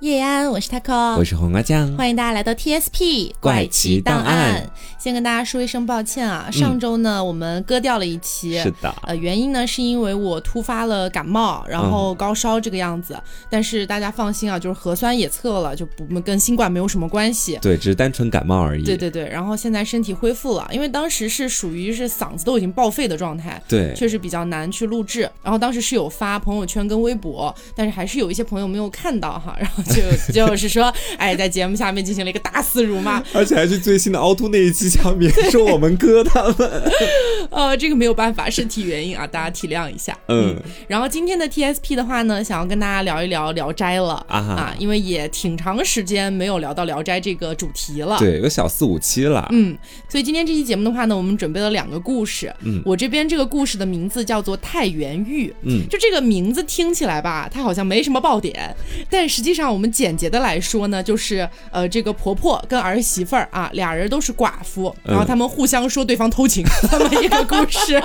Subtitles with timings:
[0.00, 4.66] 叶安，我是 taco，我是黄瓜酱，欢迎大家来到 TSP 怪奇档案。
[4.98, 13.14] 先跟大家说一声抱歉啊，上周呢我们割掉了一期，是的，呃，原因呢是因为我突发了感冒，然后高烧这个样子。
[13.50, 18.82] 但是大家放心啊，就是核酸也测了，就不跟新冠没有什么关系，对，只是单纯感冒而已。
[18.82, 25.30] 对对对，然后现在身体恢复了，因为当时是属于是嗓子都已经报废的状态，对，确实比较难去录制。
[25.42, 29.84] 然后当时是有发朋友圈跟微博，但是还是有一些朋友没有看到哈，然后。
[30.32, 36.92] 就就是说，哎，在节目下面进行了一个大肆辱骂， 而且还是最新的凹凸那一期下面说我们哥他们，
[37.50, 40.16] 呃，这个没有办法，身体原因啊，大家体谅一下。
[40.28, 40.56] 嗯，
[40.88, 49.46] 然后今天的 TSP 的话呢，想要跟大家聊一聊《聊斋》了啊，因为也挺长时间没有聊到《聊斋》这个主题了，对，有小四五期了。
[49.50, 49.76] 嗯，
[50.08, 52.54] 所以今天这期节目的话呢，我们准备了两个故事。
[52.60, 55.48] 嗯，我这边这个故事的名字叫做《太原玉》。
[55.64, 58.74] 嗯，就这个名字听起来吧，它好像没什么爆点，
[59.10, 59.79] 但实际上我。
[59.80, 67.98] 我们简洁的来说呢，就是呃，这个婆婆跟儿媳妇儿啊，俩人都是寡妇，然后他们互相说对方偷情， 这么一个故事。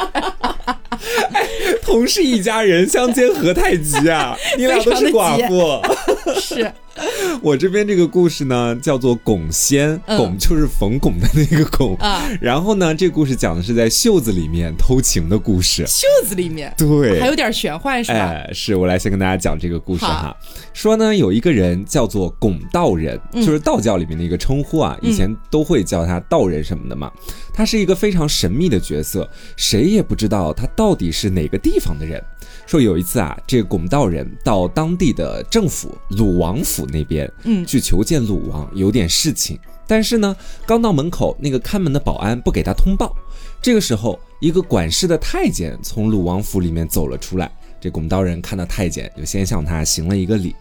[1.84, 4.38] 同是一家人，相煎何太急啊！
[4.58, 5.82] 你俩都是寡妇，
[6.40, 6.72] 是。
[7.42, 12.30] 我这边这个故事呢，叫做拱仙，拱就是冯巩的那个拱啊。
[12.42, 15.86] 然后呢，这故事讲的是在袖子里面偷情的故事。
[15.88, 18.18] 袖子里面，对，还有点玄幻是吧？
[18.18, 20.36] 哎，是我来先跟大家讲这个故事哈。
[20.74, 27.12] 说呢，有一个人叫做拱道人，就是道教里面的一个称呼啊，以前都会叫他道人什么的嘛。
[27.54, 32.22] 他是一个非常神秘的角色，谁也不知道他到底是哪个地方的人。
[32.66, 39.60] 说有一次啊，这个巩道人到当地的政府鲁王府那边，嗯，去求见鲁王，有点事情。
[39.88, 40.36] 但是呢，
[40.66, 43.16] 刚到门口，那个看门的保安不给他通报。
[43.62, 47.52] 这个时候，一个管事的太监从鲁王府里面走了出来。
[47.86, 50.56] 这拱道人看到太监，就先向他行了一个礼，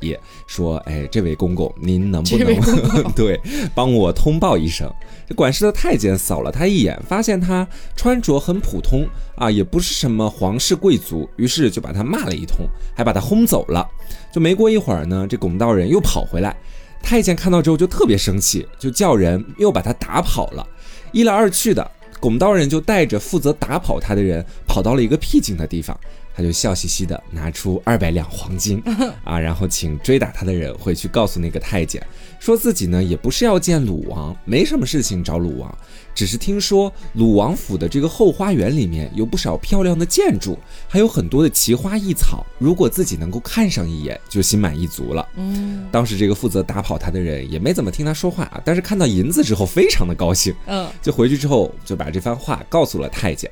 [0.47, 3.41] 说：“哎，这位公公，您能不能 对
[3.75, 4.87] 帮我通报一声？”
[5.27, 13.89] 这管事的太监扫了他一眼，发现他穿着很普通啊，也不是什么皇室贵族，于是就把他骂了一通，还把他轰走了。
[14.31, 16.55] 就没过一会儿呢，这拱道人又跑回来，
[17.03, 20.67] 太监看到之后就特别生气，就叫人又把他打跑了。
[21.11, 21.91] 一来二去的，
[22.21, 25.99] 拱道人就带着负责打跑他的人，跑到了一个僻静的地方。
[26.37, 28.83] 他就笑嘻嘻的拿出二百两黄金
[29.25, 32.05] 啊，然后请追打他的人回去告诉那个太监，
[32.41, 35.79] 说自己呢也不是要见鲁王，没什么事情找鲁王，
[36.15, 40.59] 只是听说鲁王府的这个后花园里面有不少漂亮的建筑，
[40.89, 45.29] 还有很多的奇花异草，如果自己能够看上一眼，就心满意足了。
[45.37, 53.51] 嗯，当时这个负责打跑他的人也没怎么听他说话啊，但是看到银子之后非常的高兴，嗯，就回去之后就把这番话告诉了太监。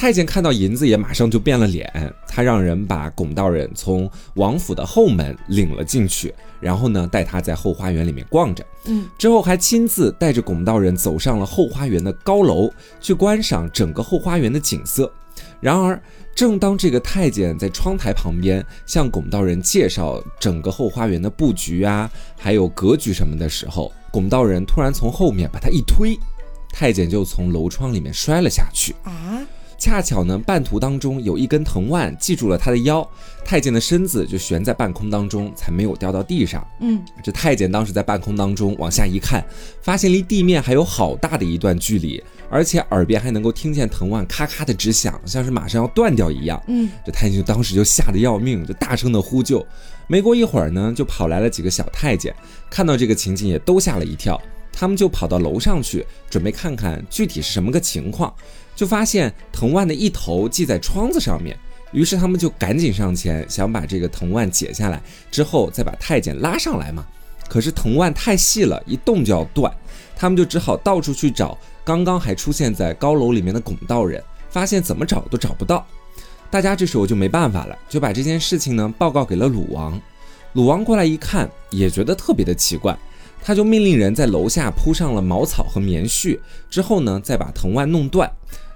[0.00, 1.86] 太监看到银子也马上就变了脸，
[2.26, 15.12] 他让人把巩道人从王府的后门领了进去，然后呢带他在后花园里面逛着，嗯，之后还亲自带着巩道人走上了后花园的高楼去观赏整个后花园的景色。
[15.60, 16.02] 然而，
[16.34, 26.18] 正当这个太监在窗台旁边向巩道人介绍整个后花园的布局啊，还有格局什么的时候，巩道人突然从后面把他一推，
[26.72, 29.46] 太监就从楼窗里面摔了下去啊。
[29.80, 33.04] 恰巧呢，半途当中有一根藤蔓系住了他的腰，
[33.46, 36.64] 太监的身子就悬在半空当中，才没有掉到地上。
[36.80, 39.42] 嗯，这太监当时在半空当中往下一看，
[39.80, 46.62] 发现离地面还有好大的一段距离，而且耳边还能够听见藤蔓咔咔的直响，像是马上要断掉一样。
[46.68, 49.66] 嗯，这太监就当时就吓得要命，就大声的呼救。
[50.06, 52.34] 没过一会儿呢，就跑来了几个小太监，
[52.68, 54.38] 看到这个情景也都吓了一跳，
[54.72, 58.32] 他们就跑到楼上去，准备看看具体是什么个情况。
[58.74, 61.58] 就发现藤蔓的一头系在窗子上面，
[61.92, 67.04] 于是他们就赶紧上前想把这个藤蔓解下来，之后再把太监拉上来嘛。
[67.48, 69.70] 可是藤蔓太细了，一动就要断，
[70.16, 75.84] 他们就只好到处去找刚刚还出现在高楼里面的拱道人，发现怎么找都找不到。
[76.48, 80.00] 大家这时候就没办法了，就把这件事情呢报告给了鲁王。
[80.54, 82.96] 鲁王过来一看，也觉得特别的奇怪。
[83.42, 86.38] 他就命令人在楼下铺上了茅草和棉絮，
[86.68, 88.30] 之后呢，再把藤蔓弄断。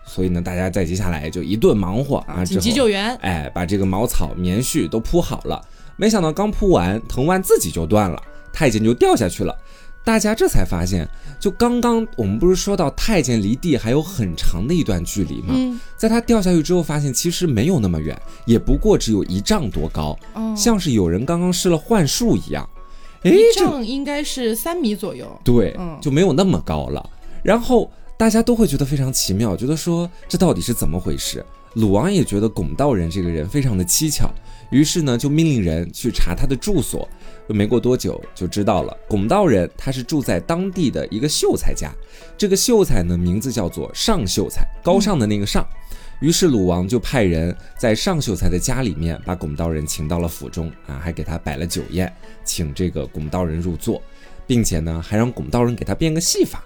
[0.06, 3.16] 所以呢，大家在接下来就一顿忙活啊，紧急救援。
[3.16, 5.60] 哎，把这个茅草、棉絮都铺好了。
[5.96, 8.22] 没想到刚铺完，藤蔓自己就断了，
[8.52, 9.56] 太监就掉下去了。
[10.04, 11.08] 大家这才发现，
[11.40, 15.54] 就刚刚我们不是说到太监离地还有很长的一段距离吗？
[15.96, 20.14] 在他掉下去之后，发现其实没有那么远，也不过只有一丈多高，
[20.54, 22.68] 像是有人刚刚施了幻术一样。
[23.24, 27.10] 一丈应该是三米左右，对，嗯，就没有那么高了。
[27.42, 31.44] 然后大家都会觉得非常奇妙，觉得说这到底是怎么回事？
[31.74, 34.30] 鲁王也觉得巩道人这个人非常的蹊跷，
[34.70, 37.08] 于是呢，就命令人去查他的住所。
[37.48, 41.90] 没过多久，就知道了，龚道人他是住在当地的一个秀才家。
[42.38, 45.66] 这个秀才呢，名字叫做上秀才，高尚的那个尚。
[46.24, 52.10] 于是鲁王就派人在尚秀才的家里面把龚道人请到了府中啊，还给他摆了酒宴，
[52.42, 54.02] 请这个龚道人入座，
[54.46, 56.64] 并且呢，还让龚道人给他变个戏法。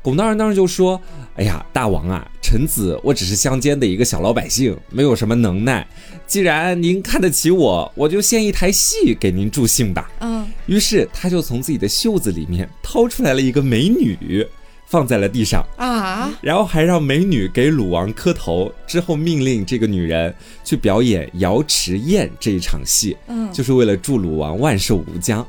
[0.00, 0.98] 龚道人当时就说
[1.34, 5.84] ：“哎呀，大王啊，臣子我只是乡间的一个小老百姓，没有什么能耐。
[6.24, 14.46] 既然您看得起我，我就献一台戏给您助兴吧。”嗯，于是他就从自己的袖子里面掏出来了一个美女，
[14.90, 20.34] 放在了地上啊，然后还让美女给鲁王磕头，之后命令这个女人
[20.64, 25.46] 去表演瑶池宴这一场戏，嗯，就是为了祝鲁王万寿无疆。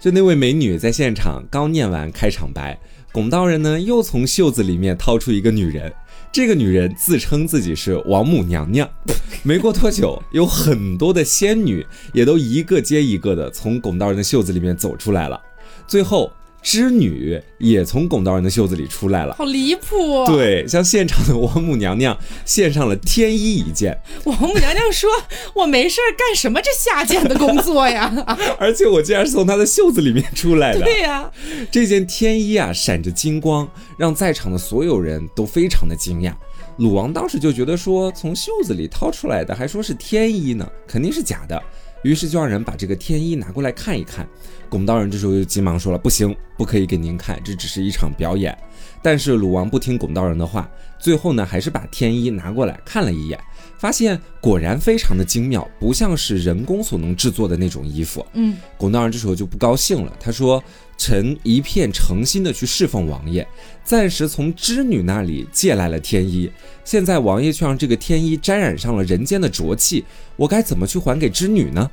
[0.00, 2.76] 就那位美女在现场刚念完开场白。
[3.12, 5.92] 龚道人呢，又从袖子里面掏出一个女人，
[6.32, 8.88] 这个女人自称自己是王母娘娘。
[9.44, 15.40] 没过多久，有很多的仙女也都一个接一个的从龚道人的袖子里面走出来了，
[15.86, 16.32] 最后。
[16.62, 20.22] 织女也从龚道人的袖子里出来了，好离谱！
[20.22, 23.98] 哦对，向现场的王母娘娘献上了天衣一件。
[24.24, 25.08] 王母娘娘说
[25.54, 28.12] ：“我没事儿干什么这下贱的工作呀？
[28.58, 31.30] 而且我竟然是从她的袖子里面出来的。”对呀，
[31.70, 36.32] 这件天衣啊，闪着金光，让在场的所有人都非常的惊讶。
[36.76, 41.62] 鲁王当时就觉得说，从袖子里掏出来的，还说是天衣呢，肯定是假的。
[42.02, 44.26] 于是就让人把这个天衣拿过来看一看。
[44.68, 48.56] 龚道人这时候就急忙说了：“不行，不可以给您看，这只是一场表演。”
[49.02, 53.40] 但是鲁王不听龚道人的话，最后呢还是把天衣拿过来看了一眼，
[53.78, 58.24] 发现果然非常的精妙，不像是人工所能制作的那种衣服。
[58.34, 60.62] 嗯，龚道人这时候就不高兴了，他说
[61.00, 63.46] ：“臣一片诚心的去侍奉王爷，
[63.82, 66.50] 暂时从织女那里借来了天衣，
[66.84, 70.04] 现在王爷却让这个天衣沾染上了人间的浊气，
[70.36, 71.90] 我该怎么去还给织女呢？”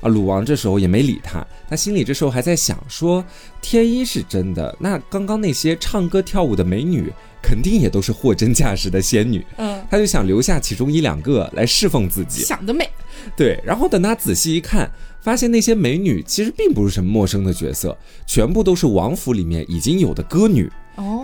[0.00, 3.24] 啊，鲁王这时候也没理他，他心里这时候还在想说，
[3.60, 7.12] 天一是真的，那刚刚那些唱歌跳舞的美女
[7.42, 12.88] 肯定也都是货真价实的仙女，嗯，他就想留下其中一两个来侍奉自己，想得美，
[13.36, 14.90] 对，然后等他仔细一看，
[15.20, 17.96] 发现那些美女其实并不是什么陌生的角色，
[18.26, 20.70] 全部都是王府里面已经有的歌女。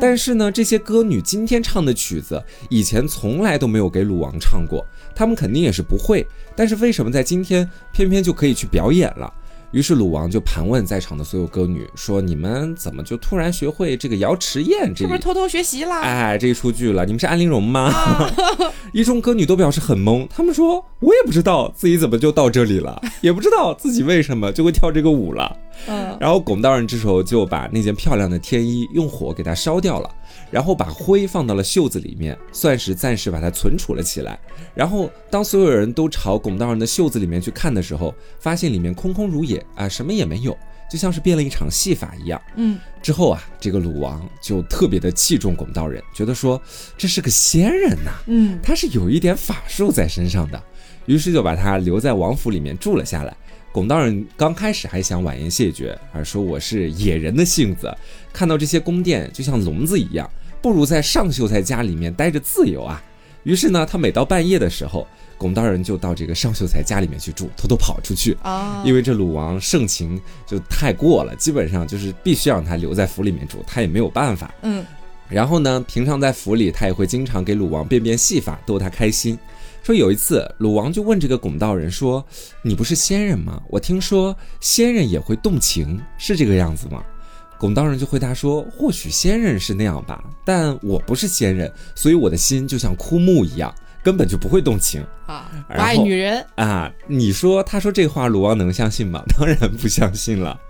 [0.00, 6.26] 但是呢，这些歌女今天唱的曲子，以前从来都没有给鲁王唱过，他们肯定也是不会。
[6.56, 9.32] 但是为什么在今天偏偏就可以去表演了？
[9.75, 14.94] 于是鲁王就盘问在场的所有歌女，说：“你们怎么就突然学会这个瑶池宴？
[14.94, 17.93] 这是不是偷偷学习啦？”哎，这一出剧了，你们是安陵容吗？
[18.94, 25.56] 一众歌女都表示很懵，他们说：“我也不知道自己怎么就到这里了，也不知道自己为什么就会跳这个舞了。”
[25.88, 30.09] 嗯，然后龚道人这时候就把那件漂亮的天衣用火给它烧掉了。
[30.54, 34.38] 然后把灰放到了袖子里面，算是暂时把它存储了起来。
[34.72, 40.56] 然后当所有人都朝龚道人的袖子里面去看的时候，发现里面空空如也啊，什么也没有，
[40.88, 42.40] 就像是变了一场戏法一样。
[42.54, 46.62] 嗯，之后啊，这个鲁王就特别的器重龚道人，觉得说
[46.96, 50.62] 这是个仙人呐，嗯，他是有一点法术在身上的，
[51.06, 53.36] 于是就把他留在王府里面住了下来。
[53.72, 57.92] 龚道人刚开始还想婉言谢绝，而说我是野人的性子，
[58.32, 60.30] 看到这些宫殿就像笼子一样。
[60.64, 62.99] 不如在尚秀才家里面待着自由啊！
[63.43, 65.06] 于是呢，他每到半夜的时候，
[65.37, 68.82] 龚道人就到这个尚秀才家里面去住，偷偷跑出去啊。
[68.82, 74.54] 因为这鲁王盛情就太过了，基本上就是必须让他留在府里面住，他也没有办法。
[74.62, 74.83] 嗯。
[75.28, 79.38] 然后呢，平常在府里，他也会经常给鲁王变变戏法，逗他开心。
[79.83, 82.25] 说有一次，鲁王就问这个龚道人说
[82.64, 83.62] ：“你不是仙人吗？
[83.68, 87.04] 我听说仙人也会动情，是这个样子吗？”
[87.58, 95.50] 龚道人就回答说：“或许仙人是那样吧，但我不是仙人，所以我的心就像枯木一样，根本就不会动情啊。
[95.68, 96.92] 不爱女人啊！
[97.06, 99.23] 你说他说这话，鲁王能相信吗？
[99.38, 100.61] 当然不相信了。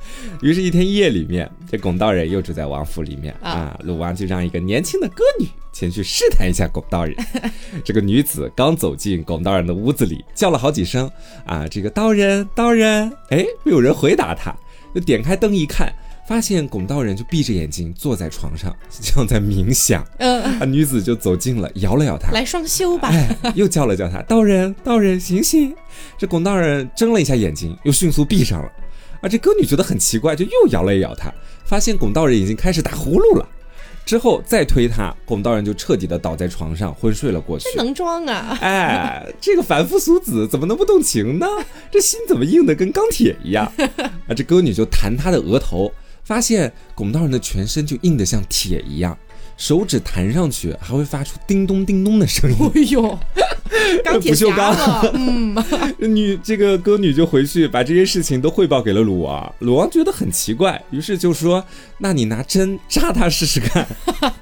[0.40, 3.76] 于是，一天夜里面，这龚道人又住在王府里面啊。
[3.82, 7.16] 鲁王就让一个年轻的歌女前去试探一下龚道人。
[7.84, 11.10] 这个女子刚走进龚道人的屋子里，叫了好几声
[11.44, 14.54] 啊，这个道人，道人，哎，没有人回答她，
[14.94, 15.92] 就点开灯一看。
[16.26, 20.02] 发现龚道人就闭着眼睛坐在床上， 像在冥想。
[20.18, 23.12] 嗯，啊，女子就走近了，摇了摇他，来双休吧。
[23.54, 25.74] 又叫了叫他，道人，道人，醒醒！
[26.16, 28.72] 这龚道人睁了一下眼睛，又迅速闭上了。
[29.20, 31.32] 啊，这歌女觉得很奇怪，就又摇了一摇他，
[31.66, 33.48] 发现龚道人已经开始打呼噜了。
[34.06, 37.66] 之后再推他，龚道人就彻底的倒在床上昏睡了过去。
[37.74, 38.58] 这能装啊？
[38.60, 41.46] 哎，这个凡夫俗子怎么能不动情呢？
[41.90, 43.70] 这心怎么硬的跟钢铁一样？
[44.28, 45.92] 啊，这歌女就弹他的额头。
[46.24, 49.16] 发现龚道人的全身就硬得像铁一样，
[49.56, 52.56] 手指弹上去还会发出叮咚叮咚的声音。
[52.74, 53.18] 哎呦，
[54.02, 55.12] 钢铁侠了。
[55.14, 55.54] 嗯，
[56.00, 61.64] 女这个歌女就回去把这些事情都汇报给了鲁王，鲁王觉得很奇怪，于是就说
[61.98, 63.86] ：“那你拿针扎他试试看。”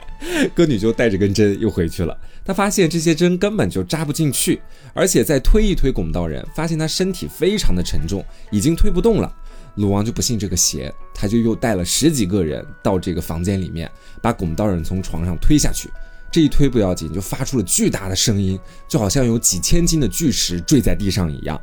[0.54, 2.16] 歌女就带着根针又回去了。
[2.44, 4.60] 她发现这些针根本就扎不进去，
[4.94, 9.32] 而且再推一推拱道人，发现他身体非常的沉重，已经推不动了。
[9.76, 15.90] 鲁王就不信这个邪，他就又带了十几个人到这个房间里面，把拱道人从床上推下去。
[16.30, 21.60] 这一推不要紧，就发出了巨大的声音，就好像有几千斤的巨石坠在地上一样。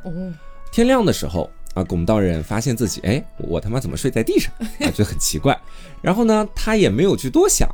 [0.70, 1.50] 天亮的时候。
[1.74, 4.52] 啊，拱道人发现自己，哎，我他妈怎么睡在地上？
[4.58, 5.58] 啊，觉得很奇怪。
[6.02, 7.68] 然后呢，他也没有去多想，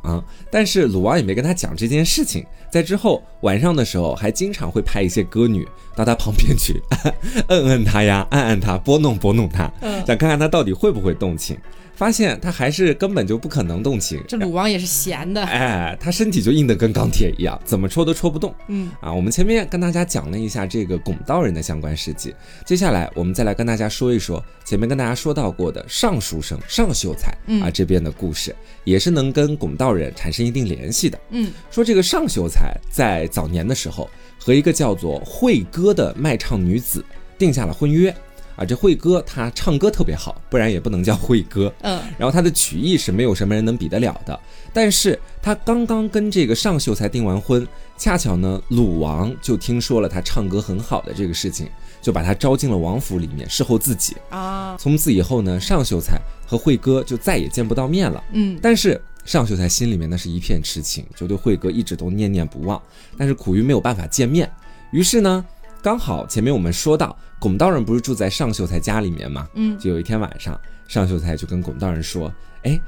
[0.51, 2.45] 但是鲁王也没跟他讲这件事情。
[2.69, 6.81] 在之后晚上的时候，还经常会派一些歌女到他旁边去，
[7.47, 9.71] 摁摁他呀，按按他，拨弄拨弄他，
[10.05, 11.57] 想看看他到底会不会动情。
[11.97, 18.53] 发现他还是根本就不可能动情，这鲁王也是闲的，哎，他身体就硬得跟钢铁一样，怎么戳都戳不动。
[18.67, 22.35] 嗯啊，我们前面跟大家讲了一下这个拱道人的相关事迹，
[22.67, 31.19] 接下来我们再来跟大家说一说前面跟大家说到过的尚书生尚秀才啊这边的故事，也是能跟拱道人产生一定联系的。
[31.31, 34.07] 嗯，说这个尚秀才在早年的时候
[34.39, 37.03] 和一个叫做慧歌的卖唱女子
[37.39, 38.15] 定下了婚约。
[38.57, 41.71] 啊，这慧哥他唱歌特别好，不然也不能叫慧哥。
[41.81, 44.37] 嗯，然后他的曲艺是没有什么人能比得了的。
[44.73, 47.65] 但是他刚刚跟这个尚秀才订完婚，
[47.97, 51.69] 恰巧呢，鲁王就听说了他唱歌很好的这个事情，
[52.01, 54.17] 就把他招进了王府里面侍候自己。
[54.31, 58.23] 啊，从此以后呢，尚秀才和慧哥就再也见不到面了。
[58.33, 62.81] 嗯，但是尚秀才心里面那是一片痴情，就对慧哥一直都念念不忘。
[63.15, 64.51] 但是苦于没有办法见面，
[64.89, 65.45] 于是呢。
[65.81, 69.47] 刚好前面我们说到，拱道人不是住在尚秀才家里面吗？
[69.55, 72.79] 嗯，就有一天晚上，尚秀才就跟拱道人说：“哎，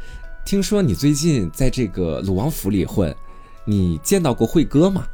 [0.43, 3.15] 听说你最近在这个鲁王府里混，
[3.63, 5.05] 你见到过慧哥吗？”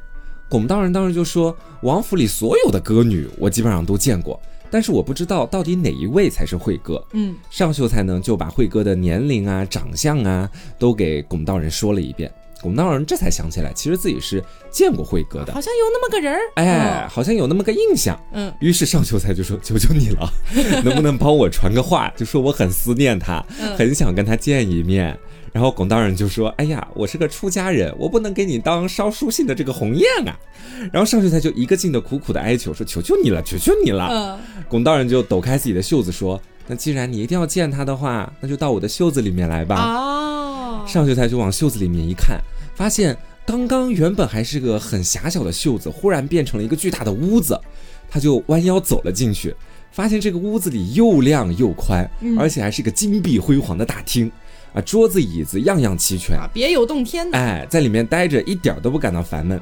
[0.50, 4.39] 拱道人当时就说：“王府里所有的歌女，我基本上都见过，
[4.72, 12.32] 但是我不知道到底哪一位才是慧哥。”嗯，尚秀才呢就把慧哥的年龄啊、长相啊都给拱道人说了一遍。
[12.65, 18.19] 拱道人这才想起来，其实自己是见过慧哥的，好像有那么个人儿，哎，好像有那么个印象。
[18.34, 20.27] 嗯，于是尚秀才就说： “求求你了，
[20.84, 22.12] 能不能帮我传个话？
[22.17, 23.45] 就说我很思念他，
[23.77, 25.15] 很想跟他见一面。”
[25.53, 30.36] 然后拱道人就说：“哎呀，我是个出家人，我不能给你当捎书信的这个鸿雁啊。”
[30.91, 42.38] 然后尚秀才就一个劲的苦苦的哀求说：“求求你了，求求你了。”嗯，拱道人就抖开自己的袖子说：“那既然你一定要见他的话，那就到我的袖子里面来吧。”哦，尚秀才就往袖子里面一看。
[42.75, 47.60] 发现刚刚原本还是个很狭小的袖子，忽然变成了一个巨大的屋子，
[48.10, 49.55] 他就弯腰走了进去，
[49.91, 54.32] 发现这个屋子里又亮又宽，而且还是个金碧辉煌的大厅，
[54.74, 57.38] 啊，桌子椅子样样齐全啊，别有洞天的。
[57.38, 59.60] 哎，在里面待着一点都不感到烦闷。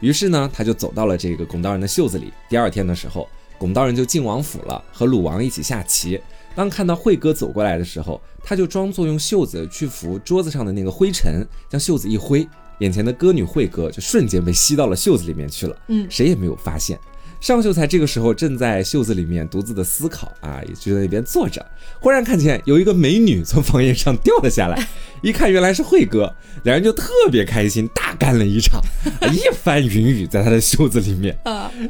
[0.00, 2.32] 于是呢，他就走到了这个拱道人的袖子里。
[2.48, 3.28] 第二天的时候，
[3.58, 6.20] 拱道人就进王府了，和鲁王一起下棋。
[6.54, 12.46] 当看到慧哥走过来的时候，他就装作用袖子去拂桌子上的那个灰尘，将袖子一挥，
[12.80, 15.76] 眼前的歌女慧哥就瞬间被吸到了袖子里面去了。
[15.88, 16.98] 嗯，谁也没有发现。
[17.44, 21.62] 尚秀才这个时候正在袖子里面独自的思考啊，也就在那边坐着。
[22.00, 24.88] 忽然看见有一个美女从房檐上掉了下来，
[25.20, 28.80] 一看原来是慧哥，两人就特别开心，大干了一场，
[29.30, 31.36] 一番云雨在他的袖子里面。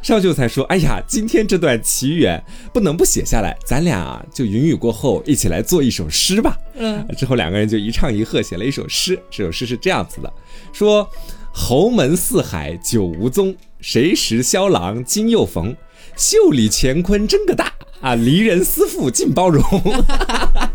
[0.03, 2.43] 尚秀才说：“哎呀，今天这段奇缘
[2.73, 9.17] 不能不写下来，咱俩就云雨过后一起来做一首诗吧。”嗯，之后两个人就一唱一和写了一首诗。
[9.31, 10.33] 这首诗是这样子的：
[10.73, 11.09] 说
[11.53, 13.55] 侯门四海久无踪。
[13.87, 15.77] 谁识萧郎今又逢？
[16.17, 18.15] 袖里乾坤真个大啊！
[18.15, 19.63] 离人思妇尽包容。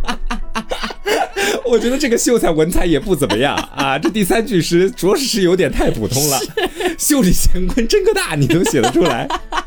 [1.65, 3.97] 我觉得这个秀才文采也不怎么样啊！
[3.97, 6.39] 这第三句诗着实是有点太普通了。
[6.99, 9.27] 袖里乾坤真个大，你能写得出来？
[9.49, 9.65] 啊！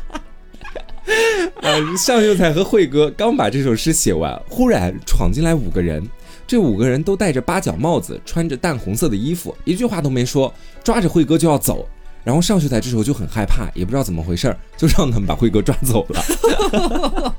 [1.99, 6.01] 尚秀才和慧哥刚把这首诗写完，忽然闯进来五个人，
[6.47, 11.85] 这五个人都戴着八角帽子，穿着淡红色的衣服，一句话都没说，抓着慧哥就要走。
[12.23, 17.35] 然后上秀台这时候就很害怕，也不知道怎么回事儿， 就让他们把辉哥抓走了。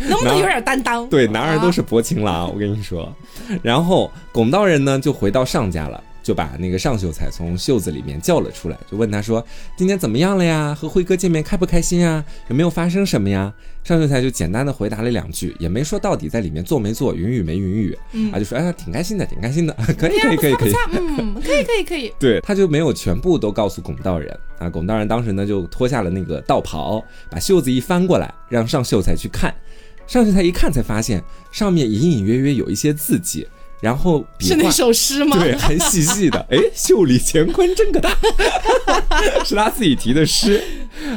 [0.00, 1.08] 能不能有点担当？
[1.08, 3.10] 对，男儿都是薄情郎，我跟你说。
[3.62, 6.02] 然后拱道人呢，就回到上家了。
[6.26, 9.46] 就把那个尚秀才从袖子里面叫了出来，就问他说
[9.78, 10.74] ：“今天怎么样了呀？
[10.74, 12.24] 和辉哥见面开不开心啊？
[12.48, 13.54] 有没有发生什么呀？”
[13.84, 17.96] 尚秀才就简单的回答了两句，也没说到底在里面做没做，云雨没云雨，
[18.32, 22.12] 啊，就说：“哎，挺开心的，挺开心的， 可以，可以，可以，可以，嗯，可以，可以，可以。
[22.18, 24.68] ”对，他就没有全部都告诉龚道人啊。
[24.68, 29.54] 龚道人当时呢就脱下了那个道袍，把袖子一翻过来，让尚秀才去看。
[30.08, 33.46] 尚秀才一看才发现上面隐隐约约有一些字迹。
[33.80, 35.38] 然后是那首诗吗？
[35.38, 36.38] 对，很细细的。
[36.50, 38.16] 哎，袖里乾坤真个大，
[39.44, 40.62] 是他自己提的诗。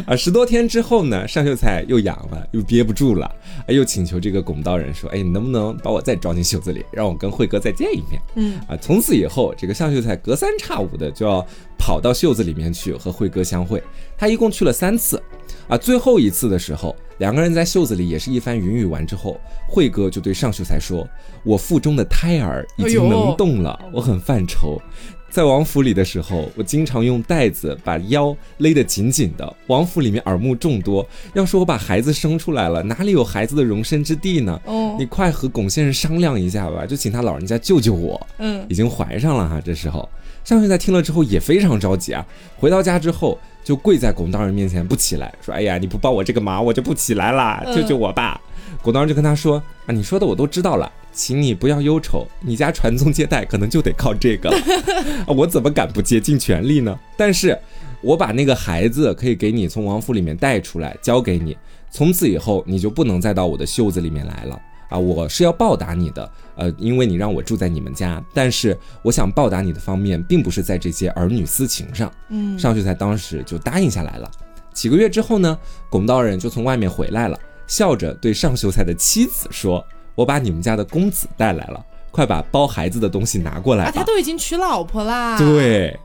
[0.05, 3.29] 啊，十多天之后呢，尚秀才又痒了，又憋不住了，
[3.69, 11.45] 又请求这个拱道人说：“哎，你能不能把我再装进袖子里，让我跟慧哥再见一面？”嗯，啊，从此以后，这个尚秀才隔三差五的就要
[11.77, 13.81] 跑到袖子里面去和慧哥相会。
[14.17, 15.21] 他一共去了三次，
[15.69, 21.07] 啊，最后一次的时候，两个人在袖子里也是一番云雨完之后，慧哥就对尚秀才说
[21.45, 24.81] ：“我腹中的胎儿已经能动了，我很犯愁。”
[25.29, 29.55] 在王府里的时候，我经常用带子把腰勒得紧紧的。
[29.67, 34.59] 王府里面耳目众多，要是我把孩子生出来了，哪里有孩子的容身之地呢？
[34.65, 38.19] 哦，你快和龚先生商量一下吧，就请他老人家救救我。
[38.39, 39.61] 嗯，已经怀上了哈。
[39.63, 40.09] 这时候，
[40.43, 42.25] 尚秀才听了之后也非常着急啊。
[42.58, 48.39] 回到家之后，就跪在龚大人面前不起来，说：“哎呀，你不帮我这个忙，我就不起来啦，救救我吧。”
[48.81, 54.50] 龚大人就跟他说：“啊，你说的我都知道了。”请你不要忧愁，你家传宗接代可能就得靠这个，
[55.27, 56.98] 我怎么敢不竭尽全力呢？
[57.17, 57.58] 但是，
[58.01, 61.58] 我把那个孩子可以给你从王府里面带出来，交给你，
[61.89, 64.98] 从此以后你就不能再到我的袖子里面来了啊！
[64.98, 72.12] 我是要报答你的，呃，因为你让我住在你们家，但是我想报答你的方面，并不是在这些儿女私情上。
[72.29, 74.29] 嗯，尚秀才当时就答应下来了。
[74.74, 75.58] 几个月之后呢，
[75.89, 79.81] 龚道人就从外面回来了，笑着对尚秀才的妻子说。
[80.15, 81.81] 我把你们家的公子带来了，
[82.12, 83.91] 快把包孩子的东西拿过来吧。
[83.96, 85.38] 他都已经娶老婆啦。
[85.38, 85.98] 对，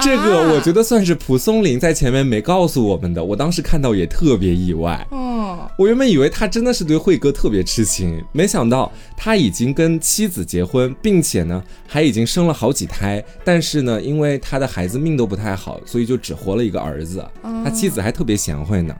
[0.00, 3.24] 这个我觉得算是蒲松龄在前面没告诉我们的。
[3.24, 5.04] 我当时看到也特别意外。
[5.10, 5.35] 嗯，
[5.76, 13.24] 我原本以为他真的是对慧哥特别痴情，没想到他已经跟妻子结婚，并且呢还已经生了好几胎。
[13.44, 17.24] 但是呢，因为他的孩子命都不太好，所以就只活了一个儿子。
[17.42, 18.94] 他妻子还特别贤惠呢。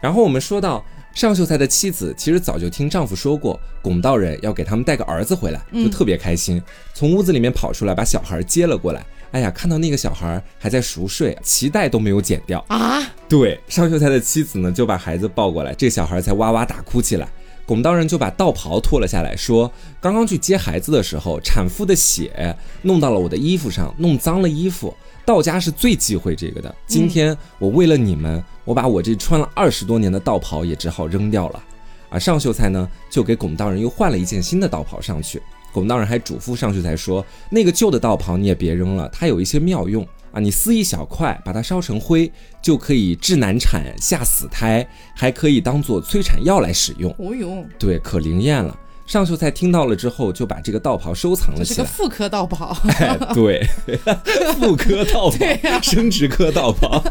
[0.00, 0.84] 然后我们说到。
[1.14, 6.62] 尚秀才的妻子其实早就听丈夫说过，龚道人要给他们带个儿子回来，就特别开心，
[6.94, 9.04] 从屋子里面跑出来，把小孩接了过来。
[9.30, 13.02] 哎呀，看到那个小孩还在熟睡，脐带都没有剪掉啊！
[13.28, 17.28] 对，尚秀才的妻子呢，就把孩子抱过来，这小孩才哇哇大哭起来。
[17.66, 19.70] 龚道人就把道袍脱了下来，说
[20.00, 24.94] ：“刚刚去接孩子的时候，产妇的血弄到了我的衣服上，弄脏了衣服。”
[25.26, 26.74] 道家是最忌讳这个的。
[26.86, 31.62] 今天我为了你们，我把我这穿了二十多年的道袍也只好扔掉了。
[32.08, 35.42] 而尚秀才呢，就给龚道人又换了一件新的道袍上去。
[35.72, 42.30] 龚道人还嘱咐上去才说：“那个旧的道袍你也别扔了，它有一些妙用啊，你撕一小块，把它烧成灰，
[42.62, 47.14] 就可以治难产、下死胎，还可以当做催产药来使用。
[47.18, 48.78] 哦哟，对，可灵验了。”
[49.08, 51.76] 尚秀才听到了之后，就把这个道袍收藏了起来。
[51.76, 52.76] 是个妇科道袍。
[53.00, 53.66] 哎，对，
[54.60, 57.02] 妇科道袍，生殖科道袍。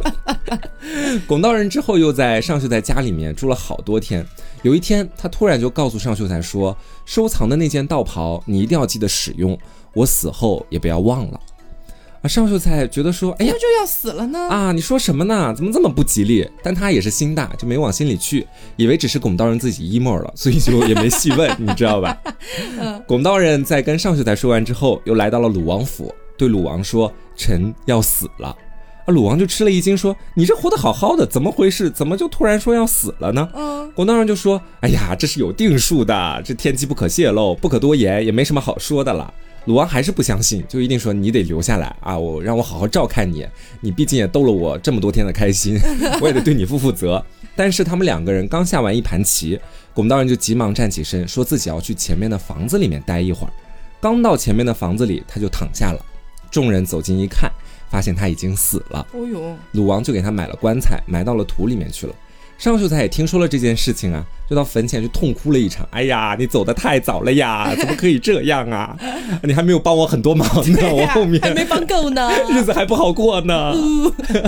[1.27, 4.23] 拱道人之后又在尚秀才家里面住了好多天。
[4.62, 9.57] 有一天，他突然就告诉尚秀才说：“收藏的那件道袍，你一定要记得使用，
[9.93, 11.41] 我死后也不要忘了。”
[12.21, 14.39] 啊，尚秀才觉得说，哎呀，就要死了呢！
[14.49, 15.53] 啊，你说什么呢？
[15.56, 16.49] 怎么这么不吉利？
[16.63, 22.17] 但他也是心大，就没往心里去，以为只是龚道人自己 emo 了，所以就也没细问， 你知道吧？
[23.06, 28.47] 龚道人在跟尚秀才说完之后，又来到了鲁王府，对鲁王说：“臣要死了。”
[29.06, 31.88] 啊，鲁王就吃了一惊，说：“你这活得好好的，怎么回事？
[31.89, 39.32] 怎么就突然说要死了呢？”嗯，龚道人就说：“哎呀，这是有定数的，这天机不可泄露，不可多言，也没什么好说的了。”
[39.67, 42.17] 鲁王还是不相信，就一定说你得留下来啊！
[42.17, 43.45] 我让我好好照看你，
[43.82, 45.77] 你毕竟也逗了我这么多天的开心，
[46.21, 47.23] 我也得对你负负责。
[47.53, 49.60] 但是他们两个人刚下完一盘棋，
[49.93, 53.51] 龚道人就急忙站起身，说自己要去前面的房子里面待一会儿。
[53.99, 55.99] 刚到前面的房子里，他就躺下了。
[56.49, 57.51] 众人走近一看，
[57.89, 59.06] 发现他已经死了。
[59.12, 59.53] 哦呦！
[59.73, 62.15] 鲁王就给他买了棺材，埋到了土里面去了。
[62.57, 65.87] 尚秀才也听说了这件事情啊，就到坟前去痛哭了一场。
[65.91, 68.97] 哎呀，你走的太早了呀， 怎么可以这样啊？
[69.43, 73.73] 你还没有帮我很多忙呢，我后面还没帮够呢， 日子还不好过呢。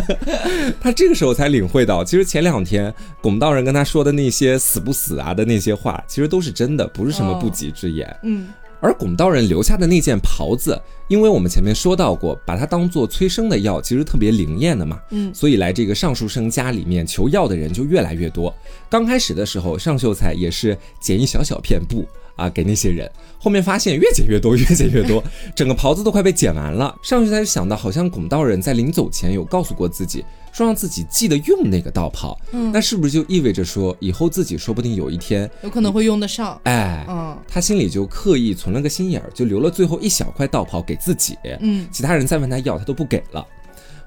[0.82, 2.92] 他这个时候才领会到，其实前两天
[3.22, 8.18] 拱道人跟他说的那些死不死啊的那些话，其实都是真的，不是什么不吉之言。
[8.24, 8.48] 嗯。
[8.82, 15.00] 而龚道人留下的那件袍子，因为我们前面说到过，把它当做催生的药，其实特别灵验的嘛。
[15.12, 18.54] 嗯，所以来这个尚书生家里面求药的人就越来越多。
[18.90, 22.06] 刚开始的时候，尚秀才也是剪一小小片布。
[22.40, 25.24] 啊，给那些人，后面发现越剪越多， 越剪越多，
[25.54, 26.96] 整个袍子都快被剪完了。
[27.04, 32.40] 上去才想到，好像拱道人在临走前有告诉过自己，说让自己记得用那个道袍。
[32.52, 36.60] 嗯，那是不是就意味着说，以后自己说不定有一天有可能会用得上？
[36.64, 41.38] 哎，嗯，他心里就刻意存了个心眼儿，就留了最后一小块道袍给自己。
[41.60, 43.46] 嗯，其他人再问他要，他都不给了。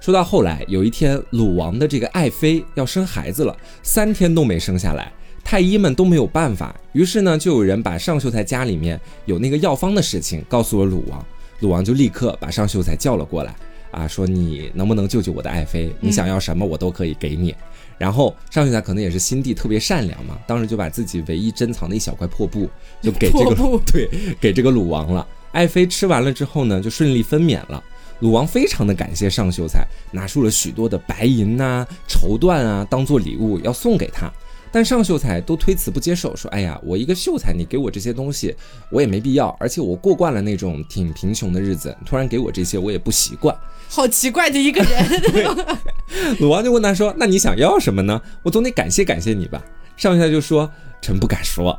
[0.01, 5.13] 说到后来，有一天鲁王的这个爱妃要生孩子了，三天都没生下来。
[5.45, 11.25] 太医们都没有办法，于是呢，就有人把尚秀才家里面有那个药方的事情告诉了鲁王，
[11.61, 13.55] 鲁王就立刻把尚秀才叫了过来，
[13.91, 15.93] 啊，说你能不能救救我的爱妃？
[16.01, 17.55] 你想要什么，我都可以给你。
[17.99, 22.69] 然后尚秀才可能也是心地特别善良嘛，当时就把自己唯一珍藏的一小块破布
[23.01, 23.55] 就给这个
[23.93, 24.09] 对
[24.41, 25.27] 给这个鲁王了。
[25.53, 27.83] 爱妃吃完了之后呢，就顺利分娩了。
[28.21, 34.33] 鲁王非常的感谢尚秀才，拿出了许多的白银呐、绸缎啊，当做礼物要送给他。
[34.73, 38.57] 但上秀才都推辞不接受，说：“哎呀，我一个秀才，你给我这些东西，
[38.91, 39.55] 我也没必要。
[39.61, 43.55] 而且我过惯了那种挺贫穷的日子，突然给我这些，我也不习惯。
[43.89, 45.67] 好奇怪的一个人。
[46.41, 48.19] 鲁王就问他说：“那你想要什么呢？
[48.43, 49.63] 我总得感谢感谢你吧。”
[49.97, 50.71] 上秀才就说
[51.03, 51.79] ：“臣不敢说。”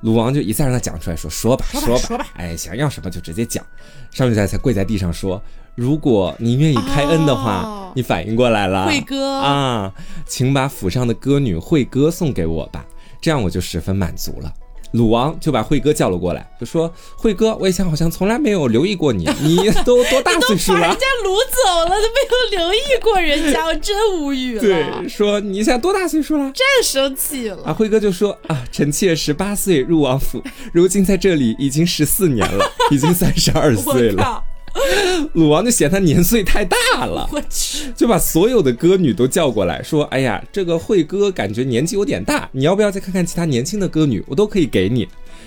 [0.00, 3.62] 鲁王就一再让他讲出来，说：“说吧，说吧，说吧，哎，想要什么就直接讲。”
[4.10, 5.42] 上秀才才跪在地上说。
[5.80, 9.90] 如果您愿意开恩的话，你反应过来了，慧哥啊，
[10.26, 12.84] 请把府上的歌女慧哥送给我吧，
[13.18, 14.52] 这样我就十分满足了。
[14.92, 20.80] 鲁王就把慧哥叫了过来，就说：“慧哥，我以前好像从来没有留意过你， 你都多大岁数了？
[20.80, 24.60] 人家掳走了，都没有留意过人家，我真无语了。
[24.60, 26.52] ”对，说你现在多大岁数了？
[26.52, 27.62] 真生气了。
[27.64, 30.42] 啊，慧哥就说：“啊，臣妾十八岁入王府，
[30.74, 34.44] 如今在这里已经十四年了，已经三十二岁了。”
[35.34, 44.24] 鲁王就嫌他年岁太大了， 我去，就把所有的歌女都叫过来，说：“哎呀，这个惠哥感觉年纪有点大，你要不要再看看其他年轻的歌女？
[44.26, 45.06] 我都可以给你。”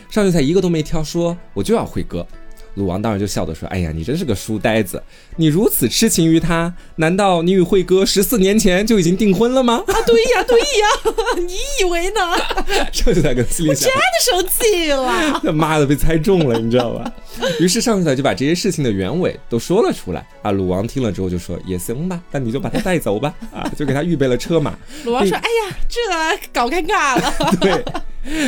[0.09, 2.25] 上秀才一个都没挑，说：“我就要惠哥。”
[2.75, 5.01] 鲁王当然就笑着说：“哎呀，你真是个书呆子！
[5.37, 12.19] 你如此痴情于他，难道你与慧哥十四年前就已经订婚了吗？” 啊，对呀，对呀， 你以为呢？
[12.91, 15.39] 上秀才跟司令想，真的生气了。
[15.45, 17.11] 他妈的被猜中了，你知道吧？
[17.59, 20.25] 于是上秀才就把这些事情的原委都说了出来。
[20.41, 24.75] 啊，鲁王听了之后就说：“也行吧，那你就把他带走吧。”啊，就给他预备了车马。
[25.03, 27.85] 鲁王说：“哎呀，这搞尴尬了。”对。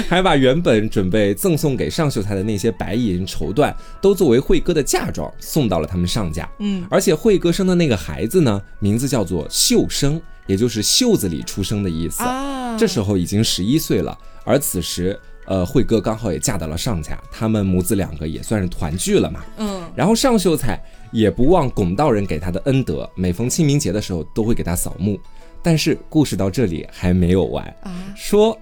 [0.08, 6.50] 还把原本准备赠送给尚秀才的那些白银绸缎，都作为慧哥的嫁妆送到了他们上家。
[6.60, 12.24] 嗯，而且慧哥生的那个孩子呢，名字叫做秀生，也就是袖子里出生的意思。
[12.24, 14.18] 啊，这时候已经十一岁了。
[14.44, 19.44] 而此时，呃，慧哥刚好也嫁到了上家，他们母子两个也算是团聚了嘛。
[19.58, 25.20] 嗯，然后尚秀才也不忘龚道人给他的恩德，每逢清明节的时候都会给他扫墓。
[25.62, 28.58] 但是故事到这里还没有完啊，说。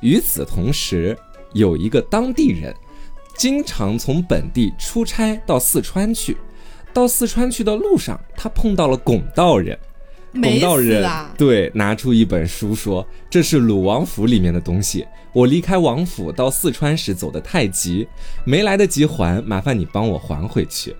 [0.00, 1.16] 与此同时，
[1.52, 2.74] 有一个当地人，
[3.36, 6.36] 经常从本地出差到四川去。
[6.92, 9.78] 到四川去的路上，他碰到了龚道人。
[10.32, 15.06] 龚道人对拿出一本书说：“这是鲁王府里面的东西。
[15.32, 18.06] 我离开王府到四川时走得太急，
[18.44, 20.94] 没来得及还，麻烦你帮我还回去。”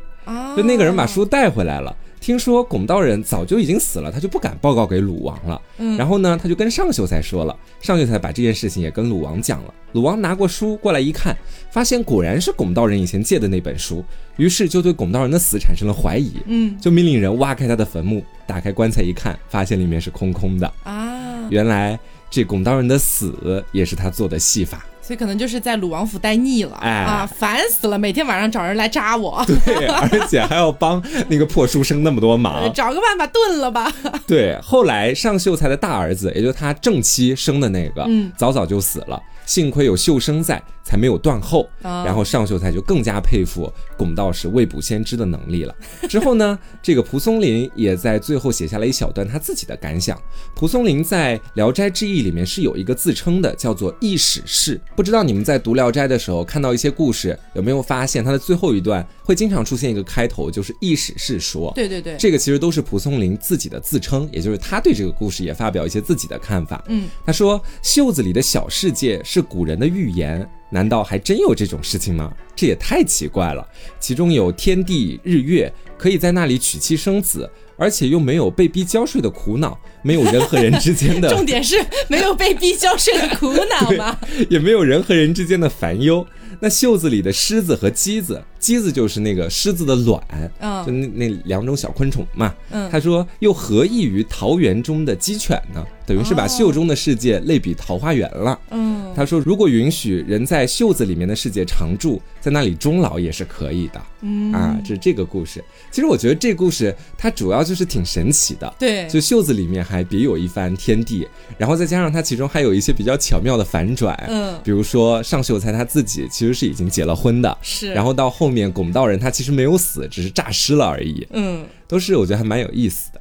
[0.57, 1.95] 就那个人把书带回来了。
[2.21, 5.61] 听说拱道人早就已经死了，他就不敢报告给鲁王了。
[5.79, 9.75] 嗯，然后呢，他就跟上秀才说了，上秀才把这件事情也跟鲁王讲了。
[9.93, 11.37] 鲁王拿过书过来一看，
[11.71, 14.05] 发现果然是拱道人以前借的那本书，
[14.37, 16.33] 于是就对拱道人的死产生了怀疑。
[16.47, 20.71] 嗯，就命令人挖开他的坟墓，打开棺材一看，发现里面是空空的。
[20.83, 21.99] 啊，原来
[22.31, 24.85] 这拱道人的死也是他做的戏法。
[25.09, 33.91] 所以可能就是在鲁王府待腻了，哎啊，烦死了，每天晚上找人来扎我，对，而且还要帮那个破书生那么多忙，找个办法炖了吧。
[34.27, 39.19] 对，后来尚秀才的大儿子，也就是他正妻生的那个，嗯，早早就死了。
[39.47, 41.69] 幸亏有秀生在，才没有断后。
[41.83, 45.75] 然后上秀才就更加佩服龚道士未卜先知的能力了。
[46.09, 50.21] 之后呢，这个蒲松龄也在最后写下了一小段他自己的感想。
[50.55, 54.79] 蒲松龄在《聊斋志异》里面是有一个自称的，叫做“异史事”。
[54.95, 61.73] 不知道你们在读《聊斋》的时候看到一些故事，有没有发现他的最后一段会经常出现一个开头，就是“异史事说”。
[61.75, 66.85] 对对对，这个其实都是蒲松龄自己的自称，也就是他对这个故事也发表一些自己的看法。
[66.89, 72.33] 嗯，他说：“袖子里的小世界是。”是古人的预言，难道还真有这种事情吗？
[72.59, 73.65] 这也太奇怪了。
[74.01, 81.29] 其中有天地日月，可以在那里娶妻生子，而且又没有被逼交税的苦恼，没有人和人之间的。
[81.31, 81.77] 重点是
[82.09, 84.19] 没有被逼交税的苦恼吗？
[84.51, 86.27] 也没有人和人之间的烦忧。
[86.61, 90.21] 那袖子里的狮子和鸡子，鸡子就是那个狮子的卵，
[90.59, 92.53] 嗯，就那那两种小昆虫嘛。
[92.71, 95.87] 嗯，他说又何异于桃园中的鸡犬呢？
[96.05, 98.59] 等于是把袖中的世界类比桃花源了。
[98.73, 104.01] 嗯，他说如果允许人在袖子里面的世界常住，在那里终老也是可以的。
[104.21, 105.63] 嗯，啊，这是这个故事。
[105.91, 108.75] 其实我觉得这故事它主要就是挺神奇的。
[108.79, 114.17] 对，就袖子里面还别有一番天地，然后再加上它其中还有一些比较巧妙的反转。
[114.29, 117.93] 嗯，比如说上秀才他自己其实是已经结了婚的，是。
[117.93, 121.27] 然后到后面拱道人他其实没有死，只是诈尸了而已。
[121.31, 123.21] 嗯，都是我觉得还蛮有意思的。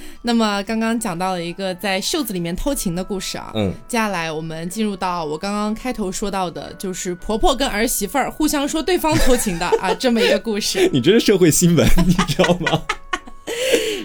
[0.00, 0.18] 好。
[0.22, 10.88] 那么刚刚讲到了一个在袖子里面偷情的故事啊，嗯，接下来我们进入到我刚刚开头说到的，就是婆婆跟儿媳妇儿互相说对方偷情的 啊这么一个故事。
[10.92, 12.82] 你这是社会新闻， 你知道吗？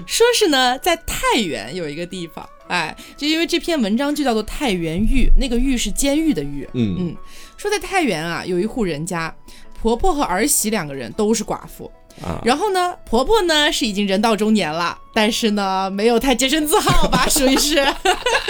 [0.08, 6.68] 说是呢，在太原有一个地方，哎，就因为这篇文章就叫做太原狱，那个狱是监狱的狱。
[6.74, 7.16] 嗯嗯，
[7.58, 9.34] 说在太原啊，有一户人家，
[9.82, 11.92] 婆婆和儿媳两个人都是寡妇。
[12.44, 17.78] 然后呢，婆婆呢是已经人到中年了，但是呢没有太洁身自好吧， 属于是，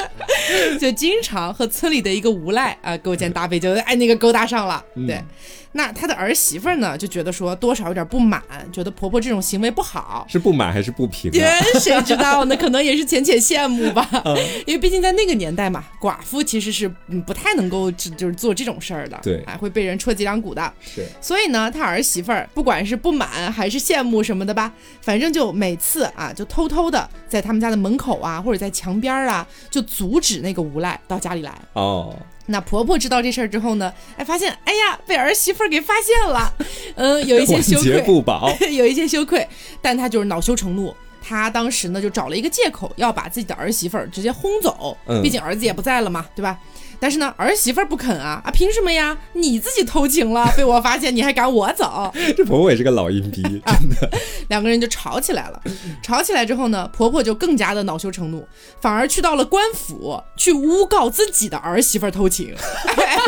[0.82, 5.24] 就经常和村里的一个无赖啊勾肩搭背，就哎那个勾搭上了，对。
[5.78, 11.30] 那他的儿媳妇呢，就觉得说多少有点不满，觉得婆婆这种行为不好，是不满还是不平？
[11.82, 12.56] 谁知道呢？
[12.56, 14.10] 可能也是浅浅羡慕吧。
[14.66, 16.90] 因为毕竟在那个年代嘛，寡妇其实是
[17.28, 20.74] 不太能够就是做这种事儿的，对，还，会被人戳脊梁骨的。
[20.80, 21.06] 是。
[21.20, 31.54] 所以呢，他儿媳妇儿不管是不满还是羡慕什么的吧，反正就每次啊，就偷偷的在他们家的门口啊，或者在墙边啊，就阻止那个无赖到家里来。
[31.74, 32.16] 哦。
[32.46, 36.54] 那婆婆知道这事儿之后呢，哎，发现，哎呀，被儿媳妇儿给发现了，
[36.96, 39.46] 嗯，有一些羞愧，不保， 有一些羞愧，
[39.82, 46.58] 但她就是恼羞成怒，她当时呢就找了一个借口，要把自己的儿媳妇儿直接轰走，毕竟儿子也不在了嘛，对吧？
[47.06, 48.50] 但是呢，儿媳妇儿不肯啊啊！
[48.50, 49.16] 凭什么呀？
[49.34, 52.12] 你自己偷情了， 被我发现，你还赶我走？
[52.36, 54.10] 这婆婆也是个老阴逼，真的。
[54.48, 55.62] 两个人就吵起来了。
[56.02, 58.48] 吵起来之后呢，婆婆就更加的恼羞成怒，
[58.82, 62.56] 反而去到了官府去诬告自己的儿媳妇儿偷情。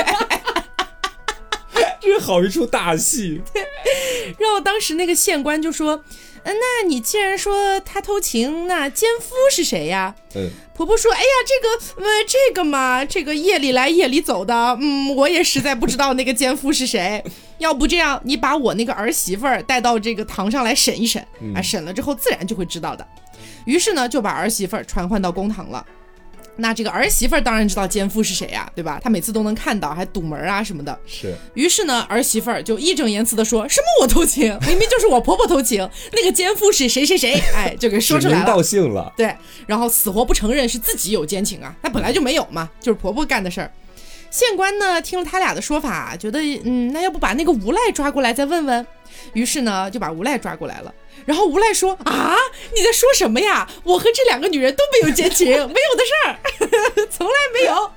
[2.07, 3.41] 这好一出大戏。
[4.39, 5.95] 然后当时那个县官就说。
[5.95, 6.03] 嗯
[6.49, 10.15] 那你既然说他偷情，那奸夫是谁呀？
[10.33, 17.21] 嗯，婆婆说：“哎呀，这个，呃，这个嘛，这个夜里来夜里走的，嗯，我也实在不知道那个奸夫是谁。
[17.59, 21.21] 要不这样，你把我那个儿媳妇儿带到这个堂上来审一审，
[21.53, 23.05] 啊，审了之后自然就会知道的。
[23.65, 25.85] 于是呢，就把儿媳妇儿传唤到公堂了。”
[26.57, 28.99] 那这个儿媳妇儿当然知道奸夫是谁呀，对吧？
[29.01, 30.97] 她每次都能看到，还堵门啊什么的。
[31.05, 31.35] 是。
[31.53, 34.57] 于是呢，儿媳妇儿就义正言辞的说：“什么我偷情？
[34.67, 37.33] 明明就是我婆婆偷情，那个奸夫是谁谁谁？
[37.55, 38.45] 哎，就给说出来了。
[38.47, 39.13] ”道姓了。
[39.15, 39.33] 对。
[39.65, 43.71] 然后死活不承认是自己有奸情啊，那本来就没有嘛，就是婆婆干的事儿。
[44.29, 48.85] 县官呢听了他俩的说法，觉得嗯，那要不把那个无赖抓过来再问问？
[49.33, 50.93] 于是呢就把无赖抓过来了。
[51.27, 52.37] 然后无赖说啊，
[52.73, 53.67] 你在说什么呀？
[53.83, 57.91] 我和这两个女人都没有奸情， 没有的事儿， 从来没有。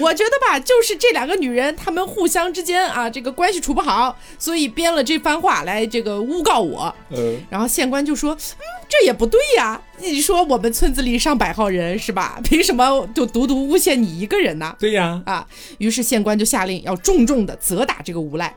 [0.00, 6.94] 我觉得吧，就是这两个女人，她们互相之间啊，这个关系处不好，所以编了这番话来这个诬告我。
[7.10, 9.82] 嗯，然后县官就说，嗯，这也不对呀。
[9.98, 12.38] 你说我们村子里上百号人是吧？
[12.44, 14.76] 凭什么就独独诬陷你一个人呢？
[14.78, 15.44] 对呀，啊，
[15.78, 18.54] 于是县官就下令要重重的责打这个无赖。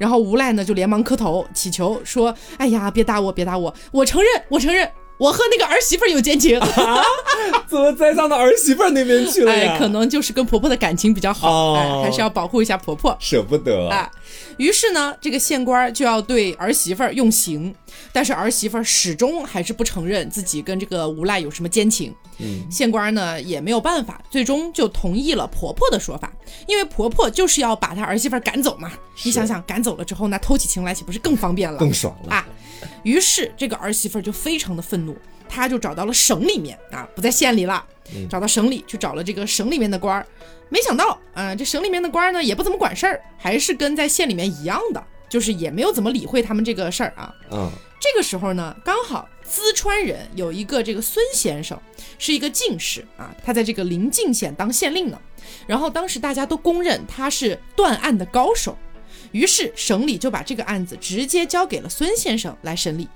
[0.00, 6.58] 然后无赖呢就连忙磕头祈求说：“哎呀，别打我，别打我，我承认，我承认。”我和那个儿媳妇有奸情，
[7.68, 9.74] 怎么栽赃到儿媳妇那边去了呀？
[9.74, 14.10] 哎，可能就是跟婆婆的感情比较好，哎，还是要保护一下婆婆，舍不得啊。
[14.56, 17.74] 于是呢，这个县官就要对儿媳妇用刑，
[18.14, 22.14] 但是儿媳妇始终还是不承认自己跟这个无赖有什么奸情。
[22.38, 26.32] 嗯，县官呢也没有办法，最终就同意了婆婆的说法，
[26.66, 28.90] 因为婆婆就是要把她儿媳妇赶走嘛。
[29.22, 31.78] 你想想，赶走了之后，那偷起情来岂不是更方便了？
[31.78, 32.46] 更爽了啊！
[33.04, 35.16] 于是这个儿媳妇就非常的愤怒，
[35.48, 37.84] 她就找到了省里面啊，不在县里了，
[38.28, 40.26] 找到省里去找了这个省里面的官儿。
[40.68, 47.34] 没想到啊，这省里面的官儿呢也不怎么管事儿，还是跟在县里面一样的，就是也没有怎么理会他们这个事儿啊。
[47.50, 51.76] 嗯，这个时候呢，刚好淄川人有一个这个孙先生，
[52.18, 55.20] 是一个进士啊，他在这个临晋县当县令呢。
[55.66, 58.78] 然后当时大家都公认他是断案的高手。
[59.32, 63.08] 于是省里就把这个案子直接交给了孙先生来审理。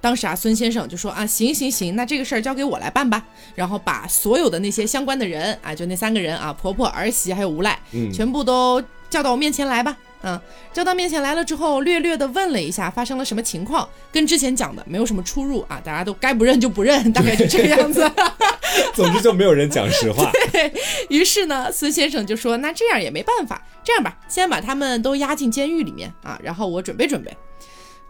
[0.00, 3.22] 当时啊，孙先生就说啊，行行行，那这个事儿交给我来办吧。
[3.54, 9.96] 然后把所有的那些相关的人啊，就那三个人啊，婆婆、儿媳还有无赖，嗯，全部都叫到我面前来吧。
[10.22, 10.40] 嗯，
[10.72, 18.10] 叫到面前来了之后，略略的问了一下发生了什么情况，跟之前讲的没有什么出入啊，大家都该不认就不认，大概就这个样子。
[18.94, 20.30] 总之就没有人讲实话。
[20.52, 20.72] 对
[21.08, 27.36] 于是呢，孙先生就说：“那这样也没办法，这样吧，先把他们都押进监狱里面啊，然后我准备准备。”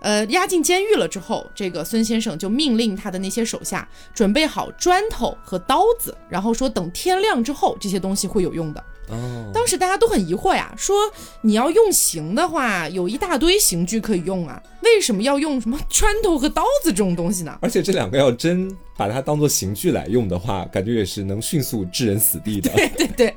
[0.01, 8.83] 呃，押进监狱了之后，这个孙先生就命令他的那些手下准备好砖头和刀子，然后说等天亮之后，这些东西会有用的。
[9.11, 10.97] 哦，当时大家都很疑惑呀，说
[11.43, 17.59] 你要用刑的话，有一大堆刑具可以用啊，为什么要用什么砖头和刀子这种东西呢？
[17.61, 22.71] 而且这两个要真把它当做刑具来用的话，感觉也是能迅速致人死地的。
[22.77, 23.37] 对对对，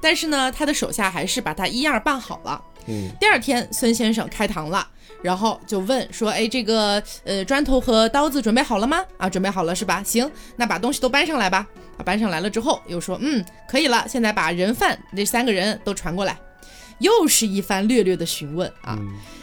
[0.00, 2.62] 但是呢，他的手下还是把他一样办好了。
[2.86, 4.86] 嗯，第二天孙先生开堂了。
[5.24, 9.02] 然后就问说：“哎，这个呃，砖头和刀子准备好了吗？
[9.16, 10.02] 啊，准备好了是吧？
[10.04, 11.66] 行，那把东西都搬上来吧。
[11.96, 14.04] 啊，搬上来了之后，又说：嗯，可以了。
[14.06, 16.38] 现在把人犯那三个人都传过来。
[16.98, 18.98] 又是一番略略的询问啊，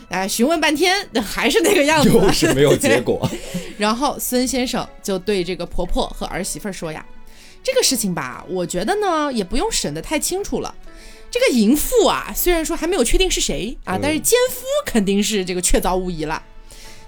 [0.10, 3.28] 哎，询问半天还是那个样子，又是没有结果。
[3.80, 7.04] 然后孙先生就对这个婆婆和儿媳妇说呀。”
[7.63, 10.74] 这个事情吧，我觉得呢也不用审得太清楚了。
[11.32, 16.44] 这个淫妇啊，虽然说还没有确定是谁啊，但是奸夫肯定是这个确凿无疑了。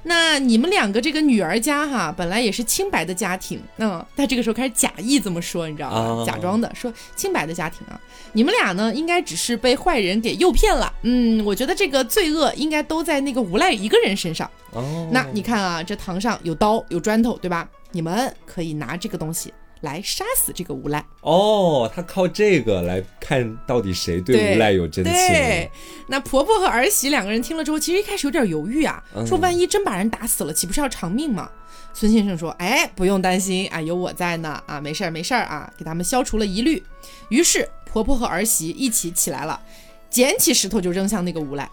[0.06, 6.26] 那你们两个这个女儿家哈，本来也是清白的家庭，嗯，但这个时候开始假意这么说，你知道吗？
[6.26, 8.00] 假装的说清白的家庭啊，
[8.34, 10.92] 你们俩呢，应该只是被坏人给诱骗了。
[11.04, 14.50] 嗯，我觉得这个罪恶应该都在那个无赖一个人身上。
[14.72, 17.70] 哦，那你看啊，这堂上有刀有砖头，对吧？
[17.92, 19.54] 你们可以拿这个东西。
[19.84, 25.14] 来杀死这个无赖哦，他靠这个来看到底谁对无赖有真情。
[25.14, 25.70] 对，
[26.08, 31.50] 那婆婆和儿媳两个人听了之后，其实一开始有点犹豫啊，说万一真把人打死了，岂不是要偿命吗？
[31.94, 36.82] 孙先生说：“哎，不用担心啊，有我在呢啊，没事儿没事儿啊，给他们消除了疑虑。”
[37.30, 39.62] 于是婆婆和儿媳一起起来了，
[40.10, 41.70] 捡起石头就扔向那个无赖。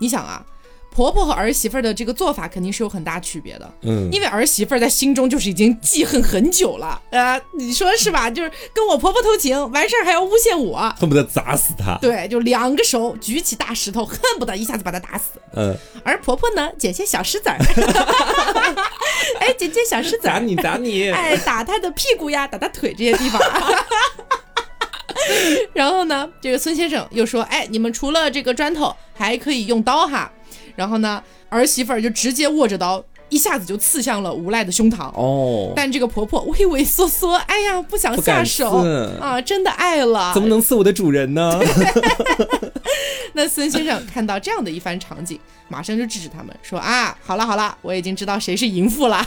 [0.00, 0.44] 你想啊。
[0.94, 8.30] 婆婆和儿媳妇的这个做法肯定是有很大区别的，嗯，因为儿媳妇在心中就是已经记恨很久了，呃，你说是吧？
[8.30, 11.96] 就是跟我婆婆偷情，完事儿还要诬陷我，恨不得砸死她。
[12.00, 15.40] 对，就两个手举起大石头，恨不得一下子把她打死。
[15.54, 15.74] 嗯，
[16.04, 17.56] 而婆婆呢，捡些小石子儿，
[19.40, 23.40] 哎，捡些小石子儿，打你打你，哎，打她的屁股呀，打她腿这些地方。
[25.72, 30.30] 然后呢，这个孙先生又说，哎，你们除了这个砖头，还可以用刀哈。
[30.76, 35.10] 然后呢，儿媳妇儿就直接握着刀，一下子就刺向了无赖的胸膛。
[35.14, 38.84] 哦，但这个婆婆畏畏缩缩，哎呀，不想下手
[39.20, 41.60] 啊，真的爱了，怎么能刺我的主人呢？
[43.34, 49.26] 那孙先生看到这样的一番场景，马上就制止他们说：“啊，好了好了，我已经知道谁是淫妇了。”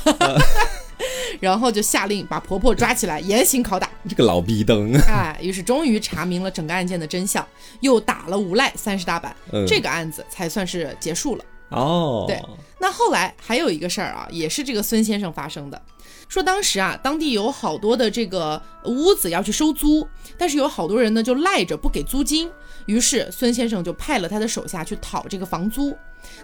[1.39, 3.89] 然后就下令把婆婆抓起来严刑拷打。
[4.07, 7.45] 这个老逼灯哎，于是终于查明了整个案件的真相，
[7.81, 9.35] 又打了无赖三十大板，
[9.67, 11.43] 这个案子才算是结束了。
[11.69, 12.41] 哦，对。
[12.79, 15.81] 那后来还有一个事儿啊，也是这个孙先生发生的，
[16.27, 22.51] 说当时啊，当地有好多的这个屋子要去收租，但是有好多人呢就赖着不给租金，
[22.85, 25.97] 于是孙先生就派了他的手下去讨这个房租。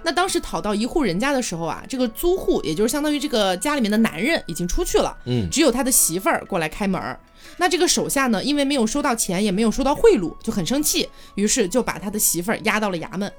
[0.04, 7.18] 那当时讨到一户人家的时候啊，这个租户也就是相当于这个家里面的男人已经出去了，嗯，只有他的媳妇儿过来开门。
[7.58, 13.32] 那这个手下呢，因为没有收到钱，也没有收到贿赂，就很生气，于是就把他的媳妇儿押到了衙门。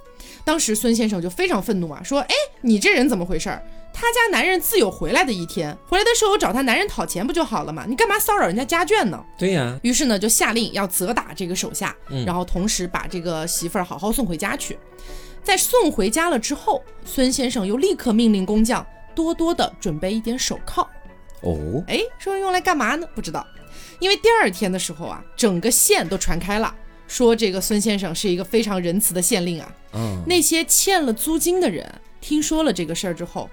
[0.45, 3.49] 当时孙先生就非常愤怒啊，说：“哎，你这人怎么回事？
[3.95, 7.85] 他家男人自有回来的一天，回来的时候找他男人讨钱不就好了嘛？
[7.87, 9.79] 你干嘛骚扰人家家眷呢？”对呀。
[9.83, 11.95] 于是呢，就下令要责打这个手下，
[12.27, 14.77] 然后同时把这个媳妇儿好好送回家去。
[15.43, 20.89] 在送回家了之后，孙先生又立刻命令工匠多多的准备一点手铐。
[21.41, 23.07] 哦，哎，说用来干嘛呢？
[23.15, 23.47] 不知道。
[23.99, 26.75] 因为第二天的时候啊，整个县都传开了，
[27.09, 29.75] 说这个孙先生是一个非常仁慈的县令啊。
[29.95, 30.23] 嗯。
[30.27, 33.51] 那些欠了租金的人听说了这个事儿之后，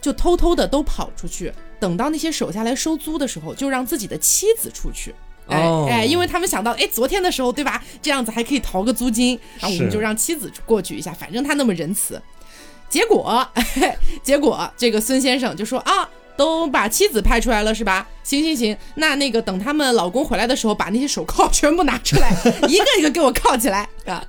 [0.00, 5.14] 就偷偷的都跑出去，等到那些手下来收租的时候，就让自己的妻子出去。
[5.50, 7.82] 哎哎，因为他们想到，哎，昨天的时候，对吧？
[8.00, 12.20] 这样子还可以逃个租金，然后我们就让妻子过去一下，反正他那么仁慈。
[12.88, 13.46] 结果，
[14.22, 16.08] 结果这个孙先生就说啊。
[16.40, 18.08] 都把妻子派出来了是吧？
[18.22, 22.30] 行行行，那那个等他们老公回来的时候，把那些手铐全部拿出来，
[22.66, 24.24] 一个一个给我铐起来啊！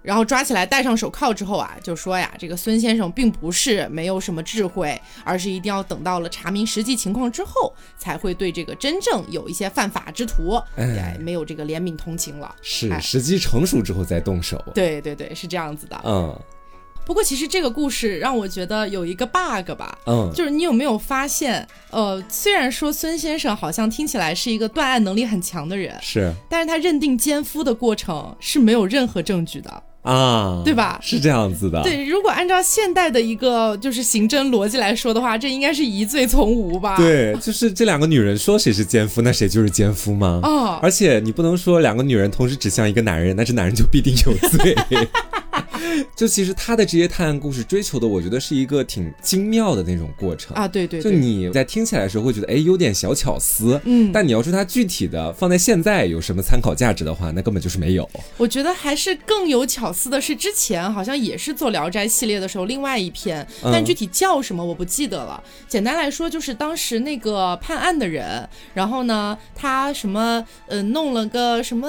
[0.00, 12.54] 然后抓起来戴上手铐之后啊，就说呀，这个孙先生并不是没有什么智慧，而是一定要等到了查明实际情况之后，才会对这个真正有一些犯法之徒，哎，没有这个怜悯同情了。
[12.62, 14.58] 是时机成熟之后再动手。
[14.74, 16.00] 对对对，是这样子的。
[16.02, 16.34] 嗯。
[17.04, 30.98] 不过其实这个故事让我觉得有一个 bug 吧，嗯，就是你有没有发现，呃，虽然说孙先生好像听起来是一个断案能力很强的人，是，但是他认定奸夫的过程是没有任何证据的啊，对吧？
[31.02, 31.82] 是这样子的。
[31.82, 36.96] 对，如果按照现代的一个就是刑侦逻辑来说的话，这应该是疑罪从无吧？
[36.96, 40.40] 对，就是这两个女人说谁是奸夫，那谁就是奸夫吗？
[40.42, 44.76] 哦，而且你不能说两个女人同时指向一个男人，那这男人就必定有罪。
[46.14, 50.66] 就其实他的这些探案故事追求的，我觉得是一个挺精妙的那种过程啊。
[50.68, 53.80] 对对，就你在听起来的时候会觉得，哎，有点小巧思。
[53.84, 58.08] 嗯，但你要说它具体的放在现在有什么参考价值的话，那根本就是没有。
[58.36, 65.42] 我觉得还是更有巧思的是，之前好像也是做《聊斋》系列的时候，另外一篇，但具体叫什么我不记得了。
[65.68, 71.88] 简单来说，就是当时那个判案的人，然后呢，他什么呃弄了个什么。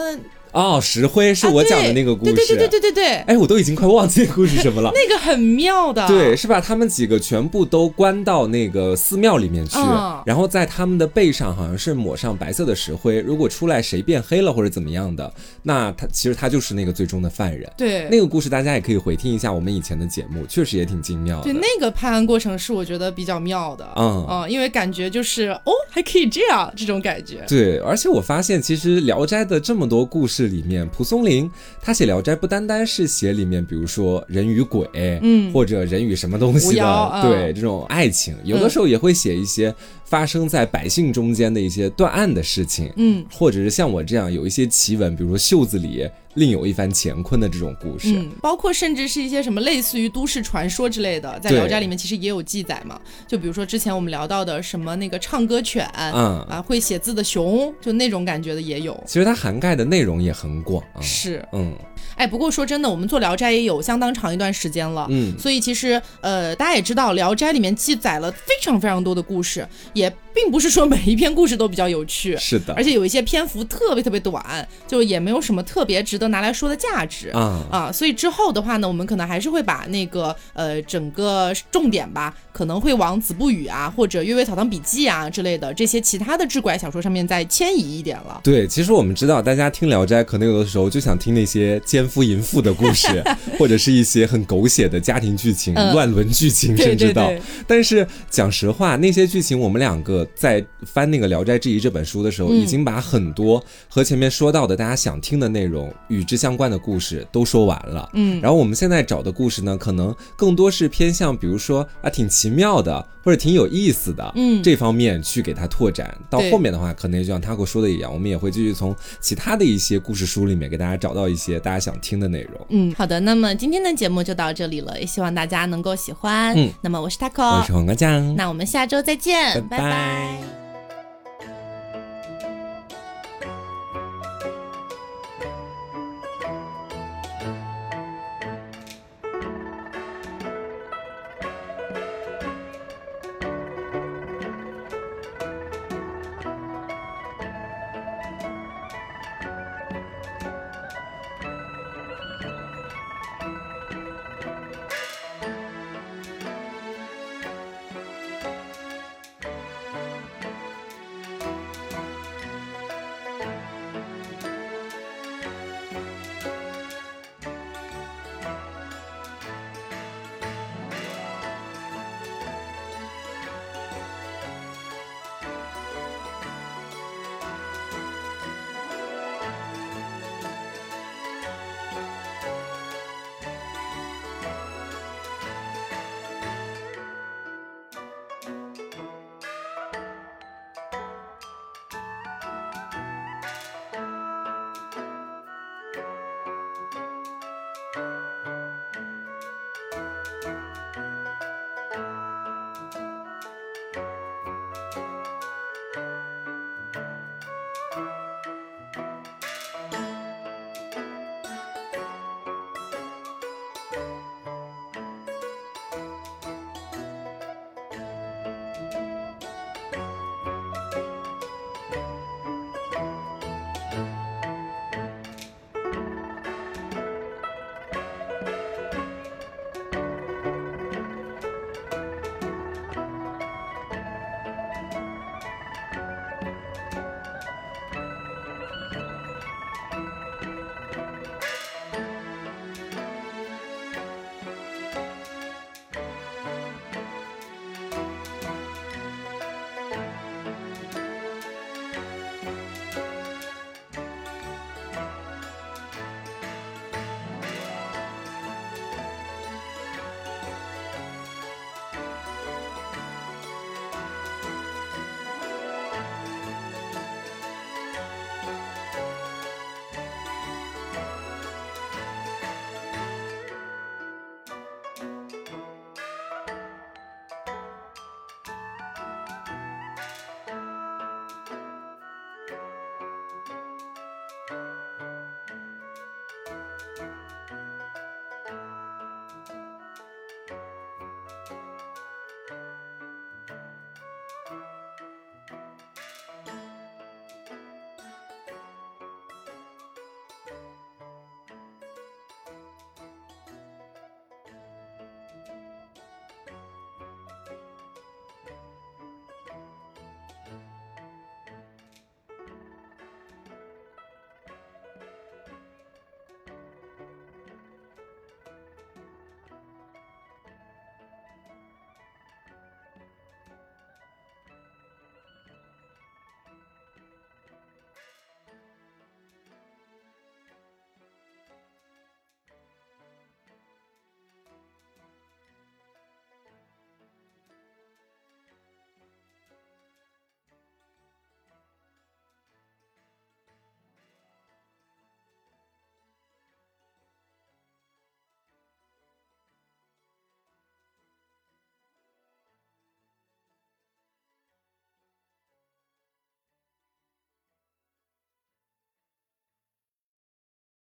[0.53, 3.05] 哦，石灰是我讲的那个故事，对对对对对对。
[3.23, 4.91] 哎，我都已经快忘记故事什么了。
[4.95, 9.77] 那个很妙的，对，是把他们几个全部都关到那个寺庙里面去，
[10.25, 15.33] 然后在他们的背上好像是抹上白色的石灰，如果出来谁变黑了或者怎么样的，
[15.63, 17.67] 那他其实他就是那个最终的犯人。
[17.75, 21.43] 对，那个故事大家也可以回听一下我们以前的节目，确实也挺精妙的。
[21.43, 27.43] 对，那个判案过程是我觉得比较妙的，嗯嗯，因为感觉就是哦，还可以这样这种感觉。
[27.47, 31.49] 对，而且我发现其实《聊斋》的这么多故事里面，蒲松龄
[31.81, 39.73] 他写《聊斋》不单单是写里面，比如说人与鬼，嗯，或者人与什么东西的，对这种爱情，有的时候也会写一些。
[40.13, 53.01] 发生在百姓中间的一些断案的事情，嗯，或者是像我这样有一些奇闻，比如说袖子里另有一番乾坤的这种故事，嗯包括甚至是一些什么类似于都市传说之类的，在《聊斋》里面其实也有记载嘛。
[53.27, 56.39] 就比如说之前我们聊到的什么那个唱歌犬，嗯。
[56.47, 59.03] 啊，会写字的熊，就那种感觉的也有。
[59.07, 61.73] 其实它涵盖的内容也很广，是，嗯。
[62.15, 70.02] 哎，不过说真的，我们做《聊斋》也有相当长一段时间了，嗯，所以其实呃，大家也知道，《聊斋》里面记载了非常非常多的故事，也
[70.33, 88.39] 并不是说每一篇故事都比较有趣，是的，而且有一些篇幅特别特别短，就也没有什么特别值得拿来说的价值啊啊，所以之后的话呢，我们可能还是会把那个呃整个重点吧，可能会往《子不语》啊，或者《阅微草堂笔记》啊之类的这些其他的志怪小说上面再迁移一点了。
[88.43, 92.03] 对，其实我们知道，大家听《聊斋》可能有的时候就想听那些奸。
[92.03, 93.23] 奸夫淫妇的故事，
[93.57, 97.31] 或者是一些很狗血的家庭剧情、乱伦剧情，甚至到。
[97.65, 108.09] 但是讲实话，那些剧情，我们两个在翻那个《聊斋志异》这本书的时候，已经把很多和前面说到的大家想听的内容与之相关的故事都说完了。
[108.13, 116.15] 嗯，然后我们现在找的故事呢，可能更多是偏向，比如说啊，挺奇妙的，或者挺有意思的，嗯，这方面去给它拓展。
[116.29, 121.93] 到后面的话，可能就像他给我说的一样，我们也会继续从其他的一些故事书里面给大家找到一些大家想。
[122.03, 126.53] 听的内容，嗯，好的，那么今天的节目就到这里了，也希望大家能够喜欢。
[126.57, 130.62] 嗯，那么我是 taco，我是黄瓜酱，那我们下周再见，拜拜。